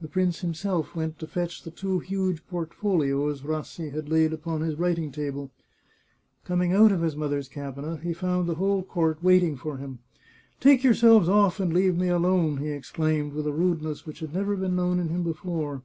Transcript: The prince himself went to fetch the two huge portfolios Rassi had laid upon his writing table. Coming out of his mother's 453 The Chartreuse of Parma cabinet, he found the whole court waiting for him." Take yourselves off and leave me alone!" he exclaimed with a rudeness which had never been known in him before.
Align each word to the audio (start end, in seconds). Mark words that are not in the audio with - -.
The 0.00 0.08
prince 0.08 0.40
himself 0.40 0.96
went 0.96 1.18
to 1.18 1.26
fetch 1.26 1.62
the 1.62 1.70
two 1.70 1.98
huge 1.98 2.42
portfolios 2.48 3.42
Rassi 3.42 3.90
had 3.92 4.08
laid 4.08 4.32
upon 4.32 4.62
his 4.62 4.76
writing 4.76 5.12
table. 5.12 5.50
Coming 6.46 6.72
out 6.72 6.90
of 6.90 7.02
his 7.02 7.16
mother's 7.16 7.48
453 7.48 7.52
The 7.52 8.14
Chartreuse 8.14 8.16
of 8.16 8.20
Parma 8.22 8.32
cabinet, 8.32 8.46
he 8.46 8.48
found 8.48 8.48
the 8.48 8.54
whole 8.54 8.82
court 8.82 9.22
waiting 9.22 9.56
for 9.58 9.76
him." 9.76 9.98
Take 10.60 10.82
yourselves 10.82 11.28
off 11.28 11.60
and 11.60 11.70
leave 11.70 11.98
me 11.98 12.08
alone!" 12.08 12.56
he 12.64 12.70
exclaimed 12.70 13.34
with 13.34 13.46
a 13.46 13.52
rudeness 13.52 14.06
which 14.06 14.20
had 14.20 14.32
never 14.32 14.56
been 14.56 14.74
known 14.74 14.98
in 14.98 15.10
him 15.10 15.22
before. 15.22 15.82